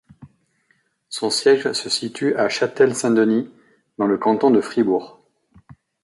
[1.09, 3.51] Son siège se situe à Châtel-Saint-Denis
[3.99, 5.21] dans le canton de Fribourg.